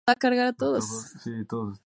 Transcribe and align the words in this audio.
Se 0.07 0.13
encuentran 0.13 0.33
en 0.33 0.39
Asia: 0.41 0.81
sur 1.21 1.31
de 1.33 1.45
Sarawak. 1.45 1.75